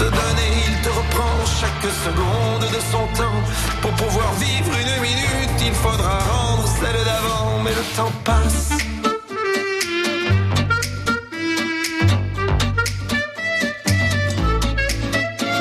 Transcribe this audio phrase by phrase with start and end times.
[0.00, 3.40] te donner, il te reprend chaque seconde de son temps.
[3.82, 8.70] Pour pouvoir vivre une minute, il faudra rendre celle d'avant, mais le temps passe.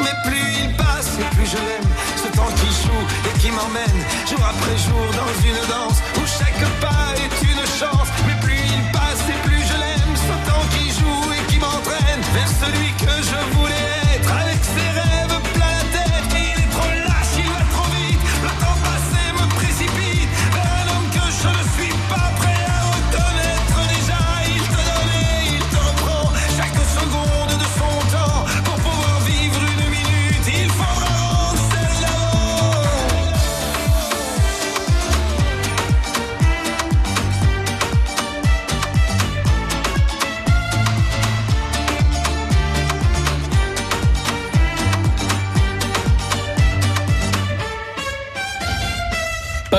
[0.03, 1.91] Mais plus il passe et plus je l'aime,
[2.23, 3.99] ce temps qui joue et qui m'emmène
[4.29, 5.88] jour après jour dans une danse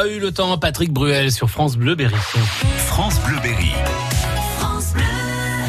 [0.00, 2.14] Pas eu le temps, Patrick Bruel sur France Bleu Berry.
[2.86, 3.68] France Bleu Berry.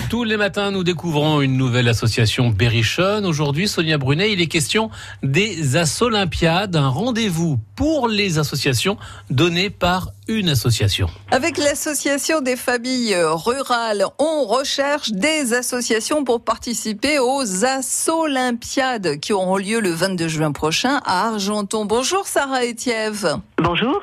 [0.10, 3.26] Tous les matins, nous découvrons une nouvelle association Berrichonne.
[3.26, 4.90] Aujourd'hui, Sonia Brunet, il est question
[5.22, 8.96] des Olympiades, un rendez-vous pour les associations
[9.30, 11.08] donné par une association.
[11.32, 17.44] Avec l'association des familles rurales, on recherche des associations pour participer aux
[18.10, 21.86] Olympiades qui auront lieu le 22 juin prochain à Argenton.
[21.86, 23.38] Bonjour Sarah Etiève.
[23.58, 24.02] Bonjour.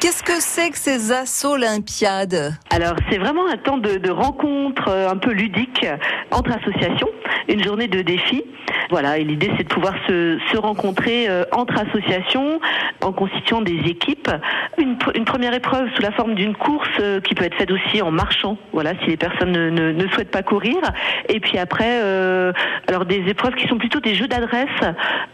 [0.00, 1.12] Qu'est-ce que c'est que ces
[1.44, 5.86] Olympiades Alors, c'est vraiment un temps de, de rencontre euh, un peu ludique
[6.30, 7.08] entre associations,
[7.48, 8.44] une journée de défi.
[8.90, 12.60] Voilà, et l'idée c'est de pouvoir se, se rencontrer euh, entre associations
[13.02, 14.30] en constituant des équipes.
[14.78, 18.02] Une, une première épreuve sous la forme d'une course euh, qui peut être faite aussi
[18.02, 20.76] en marchant, voilà, si les personnes ne, ne, ne souhaitent pas courir.
[21.28, 22.52] Et puis après, euh,
[22.88, 24.68] alors des épreuves qui sont plutôt des jeux d'adresse,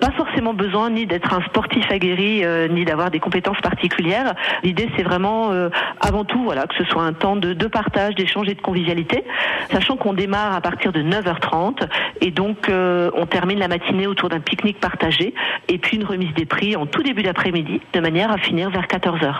[0.01, 4.35] pas forcément besoin ni d'être un sportif aguerri, euh, ni d'avoir des compétences particulières.
[4.63, 5.69] L'idée c'est vraiment euh,
[6.01, 9.25] avant tout voilà que ce soit un temps de, de partage, d'échange et de convivialité,
[9.71, 11.89] sachant qu'on démarre à partir de 9h30
[12.21, 15.35] et donc euh, on termine la matinée autour d'un pique-nique partagé
[15.69, 18.87] et puis une remise des prix en tout début d'après-midi de manière à finir vers
[18.87, 19.35] 14h.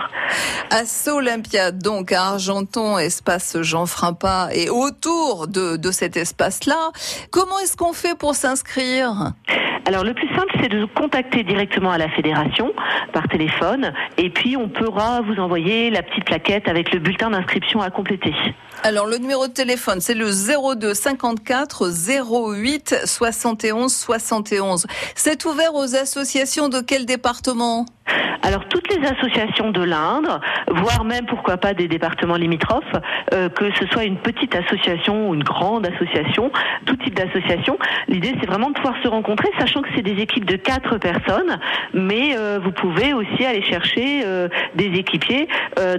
[0.69, 6.91] À Olympiade, donc à Argenton, espace Jean Frappa, et autour de, de cet espace-là,
[7.31, 9.33] comment est-ce qu'on fait pour s'inscrire?
[9.85, 12.73] Alors le plus simple, c'est de contacter directement à la fédération
[13.13, 17.81] par téléphone, et puis on pourra vous envoyer la petite plaquette avec le bulletin d'inscription
[17.81, 18.33] à compléter.
[18.83, 21.89] Alors le numéro de téléphone, c'est le 02 54
[22.55, 24.85] 08 71 71.
[25.15, 27.85] C'est ouvert aux associations de quel département?
[28.43, 32.83] Alors toutes les associations de l'Indre, voire même pourquoi pas des départements limitrophes,
[33.33, 36.51] euh, que ce soit une petite association ou une grande association,
[36.85, 37.77] tout type d'association,
[38.07, 41.59] l'idée c'est vraiment de pouvoir se rencontrer, sachant que c'est des équipes de quatre personnes,
[41.93, 45.49] mais euh, vous pouvez aussi aller chercher euh, des équipiers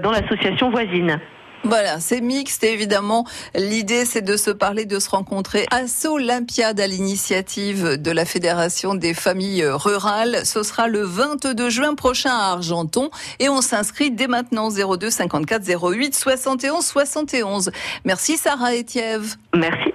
[0.02, 1.18] dans l'association voisine.
[1.64, 3.26] Voilà, c'est mixte et évidemment.
[3.54, 5.66] L'idée, c'est de se parler, de se rencontrer.
[5.70, 10.44] Asso Olympiade à l'initiative de la Fédération des familles rurales.
[10.44, 13.10] Ce sera le 22 juin prochain à Argenton
[13.40, 17.70] et on s'inscrit dès maintenant 02 54 08 71 71.
[18.04, 19.34] Merci Sarah Etiève.
[19.54, 19.92] Merci.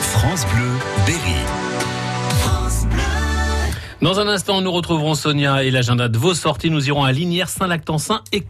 [0.00, 0.70] France Bleu
[1.06, 1.42] Berry.
[4.02, 6.70] Dans un instant, nous retrouverons Sonia et l'agenda de vos sorties.
[6.70, 8.40] Nous irons à Linière, Saint-Lactansin et